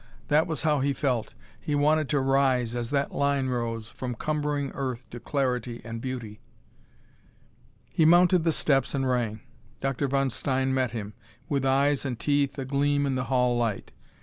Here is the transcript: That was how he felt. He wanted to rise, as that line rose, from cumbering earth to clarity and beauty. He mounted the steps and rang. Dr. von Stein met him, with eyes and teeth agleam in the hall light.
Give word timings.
That 0.29 0.47
was 0.47 0.63
how 0.63 0.79
he 0.79 0.93
felt. 0.93 1.35
He 1.59 1.75
wanted 1.75 2.09
to 2.09 2.19
rise, 2.19 2.75
as 2.75 2.89
that 2.89 3.11
line 3.11 3.49
rose, 3.49 3.87
from 3.87 4.15
cumbering 4.15 4.71
earth 4.73 5.07
to 5.11 5.19
clarity 5.19 5.79
and 5.83 6.01
beauty. 6.01 6.39
He 7.93 8.03
mounted 8.03 8.43
the 8.43 8.51
steps 8.51 8.95
and 8.95 9.07
rang. 9.07 9.41
Dr. 9.79 10.07
von 10.07 10.31
Stein 10.31 10.73
met 10.73 10.89
him, 10.89 11.13
with 11.49 11.67
eyes 11.67 12.03
and 12.03 12.19
teeth 12.19 12.57
agleam 12.57 13.05
in 13.05 13.13
the 13.13 13.25
hall 13.25 13.55
light. 13.55 13.91